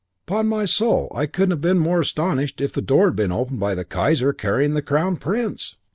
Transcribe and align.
'Pon 0.25 0.47
my 0.47 0.65
soul, 0.65 1.11
I 1.13 1.27
couldn't 1.27 1.51
have 1.51 1.61
been 1.61 1.77
more 1.77 2.01
astonished 2.01 2.59
if 2.59 2.73
the 2.73 2.81
door 2.81 3.09
had 3.09 3.15
been 3.15 3.31
opened 3.31 3.59
by 3.59 3.75
the 3.75 3.85
Kaiser 3.85 4.33
carrying 4.33 4.73
the 4.73 4.81
Crown 4.81 5.15
Prince. 5.17 5.75